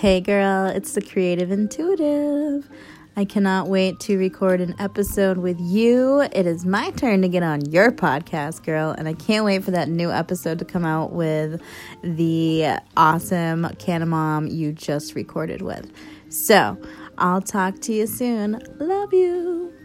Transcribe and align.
Hey 0.00 0.22
girl, 0.22 0.64
it's 0.64 0.94
the 0.94 1.02
Creative 1.02 1.50
Intuitive. 1.50 2.66
I 3.18 3.26
cannot 3.26 3.68
wait 3.68 4.00
to 4.00 4.16
record 4.16 4.62
an 4.62 4.74
episode 4.78 5.36
with 5.36 5.60
you. 5.60 6.22
It 6.22 6.46
is 6.46 6.64
my 6.64 6.90
turn 6.92 7.20
to 7.20 7.28
get 7.28 7.42
on 7.42 7.70
your 7.70 7.92
podcast, 7.92 8.64
girl, 8.64 8.92
and 8.92 9.06
I 9.06 9.12
can't 9.12 9.44
wait 9.44 9.62
for 9.62 9.72
that 9.72 9.90
new 9.90 10.10
episode 10.10 10.58
to 10.60 10.64
come 10.64 10.86
out 10.86 11.12
with 11.12 11.60
the 12.02 12.78
awesome 12.96 13.68
Canna 13.78 14.06
Mom 14.06 14.46
you 14.46 14.72
just 14.72 15.14
recorded 15.14 15.60
with. 15.60 15.92
So, 16.30 16.78
I'll 17.18 17.42
talk 17.42 17.80
to 17.80 17.92
you 17.92 18.06
soon. 18.06 18.58
Love 18.78 19.12
you. 19.12 19.79